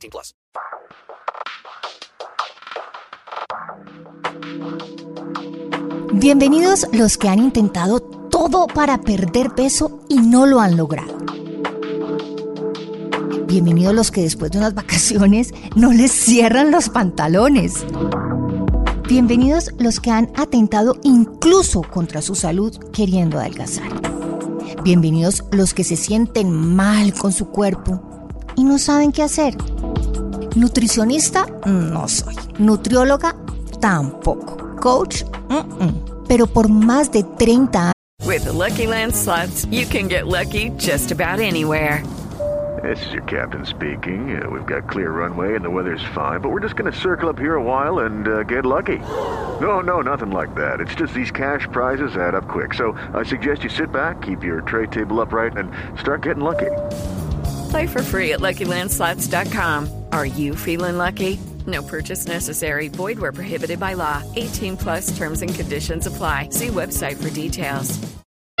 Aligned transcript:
18 0.00 0.10
plus. 0.10 0.34
Bienvenidos 6.14 6.86
los 6.92 7.16
que 7.16 7.28
han 7.28 7.38
intentado 7.38 8.00
todo 8.00 8.66
para 8.66 9.00
perder 9.00 9.54
peso 9.54 10.00
y 10.08 10.18
no 10.18 10.46
lo 10.46 10.60
han 10.60 10.76
logrado. 10.76 11.18
Bienvenidos 13.46 13.94
los 13.94 14.10
que 14.10 14.22
después 14.22 14.50
de 14.50 14.58
unas 14.58 14.74
vacaciones 14.80 15.52
no 15.76 15.92
les 15.92 16.12
cierran 16.12 16.70
los 16.70 16.88
pantalones. 16.88 17.84
Bienvenidos 19.08 19.72
los 19.78 19.98
que 19.98 20.10
han 20.10 20.30
atentado 20.36 20.96
incluso 21.02 21.82
contra 21.82 22.22
su 22.22 22.34
salud 22.34 22.76
queriendo 22.92 23.38
adelgazar. 23.38 23.90
Bienvenidos 24.84 25.44
los 25.50 25.74
que 25.74 25.84
se 25.84 25.96
sienten 25.96 26.50
mal 26.50 27.12
con 27.12 27.32
su 27.32 27.48
cuerpo 27.48 28.00
y 28.56 28.64
no 28.64 28.78
saben 28.78 29.10
qué 29.10 29.22
hacer. 29.22 29.56
Nutricionista 30.56 31.46
no 31.64 32.08
soy. 32.08 32.34
Nutrióloga 32.58 33.36
tampoco. 33.80 34.76
Coach, 34.80 35.24
mm 35.48 35.56
-mm. 35.56 35.92
pero 36.26 36.46
por 36.46 36.68
más 36.68 37.10
de 37.12 37.22
30 37.22 37.78
años. 37.78 38.26
With 38.26 38.44
the 38.44 38.52
Lucky 38.52 38.86
Land 38.86 39.14
slots, 39.14 39.66
you 39.70 39.86
can 39.86 40.08
get 40.08 40.26
lucky 40.26 40.72
just 40.78 41.12
about 41.12 41.40
anywhere. 41.40 42.02
This 42.82 43.04
is 43.06 43.12
your 43.12 43.24
captain 43.24 43.66
speaking. 43.66 44.40
Uh, 44.40 44.48
we've 44.48 44.66
got 44.66 44.88
clear 44.88 45.10
runway 45.10 45.54
and 45.54 45.62
the 45.62 45.70
weather's 45.70 46.04
fine, 46.14 46.40
but 46.40 46.50
we're 46.50 46.62
just 46.62 46.76
going 46.76 46.90
to 46.90 46.98
circle 46.98 47.28
up 47.28 47.38
here 47.38 47.56
a 47.56 47.62
while 47.62 48.06
and 48.06 48.26
uh, 48.26 48.42
get 48.44 48.64
lucky. 48.64 48.98
No, 49.60 49.80
no, 49.80 50.00
nothing 50.00 50.30
like 50.30 50.54
that. 50.54 50.80
It's 50.80 50.94
just 50.94 51.12
these 51.12 51.30
cash 51.30 51.68
prizes 51.72 52.16
add 52.16 52.34
up 52.34 52.48
quick. 52.48 52.74
So 52.74 52.96
I 53.12 53.24
suggest 53.24 53.64
you 53.64 53.70
sit 53.70 53.92
back, 53.92 54.22
keep 54.22 54.42
your 54.42 54.62
tray 54.62 54.86
table 54.86 55.20
upright, 55.20 55.56
and 55.56 55.70
start 55.98 56.22
getting 56.22 56.42
lucky. 56.42 56.70
Play 57.70 57.86
for 57.86 58.02
free 58.02 58.32
at 58.32 58.40
LuckyLandSlots.com. 58.40 59.99
Are 60.12 60.26
you 60.26 60.54
feeling 60.56 60.96
lucky? 60.96 61.38
No 61.66 61.82
purchase 61.82 62.26
necessary. 62.26 62.88
Void 62.88 63.18
where 63.18 63.32
prohibited 63.32 63.80
by 63.80 63.94
law. 63.94 64.22
18 64.36 64.76
plus 64.76 65.16
terms 65.16 65.42
and 65.42 65.52
conditions 65.54 66.06
apply. 66.06 66.50
See 66.50 66.68
website 66.68 67.16
for 67.16 67.30
details. 67.30 67.98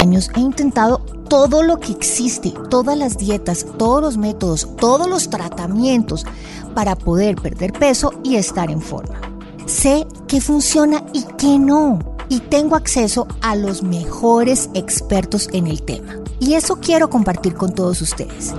años 0.00 0.30
he 0.34 0.40
intentado 0.40 0.98
todo 1.28 1.62
lo 1.62 1.78
que 1.78 1.92
existe, 1.92 2.52
todas 2.70 2.96
las 2.96 3.16
dietas, 3.18 3.66
todos 3.78 4.02
los 4.02 4.16
métodos, 4.16 4.66
todos 4.76 5.08
los 5.08 5.30
tratamientos 5.30 6.24
para 6.74 6.96
poder 6.96 7.36
perder 7.36 7.72
peso 7.72 8.12
y 8.24 8.36
estar 8.36 8.70
en 8.70 8.80
forma. 8.80 9.20
Sé 9.66 10.06
qué 10.26 10.40
funciona 10.40 11.04
y 11.12 11.24
qué 11.38 11.58
no. 11.58 11.98
Y 12.28 12.40
tengo 12.40 12.76
acceso 12.76 13.26
a 13.40 13.56
los 13.56 13.82
mejores 13.82 14.70
expertos 14.74 15.48
en 15.52 15.66
el 15.66 15.82
tema. 15.82 16.16
Y 16.38 16.54
eso 16.54 16.76
quiero 16.76 17.10
compartir 17.10 17.54
con 17.54 17.74
todos 17.74 18.00
ustedes. 18.00 18.54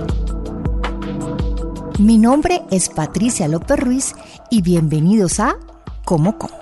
Mi 1.98 2.16
nombre 2.16 2.62
es 2.70 2.88
Patricia 2.88 3.48
López 3.48 3.78
Ruiz 3.78 4.14
y 4.50 4.62
bienvenidos 4.62 5.40
a 5.40 5.56
Como 6.04 6.38
Como. 6.38 6.61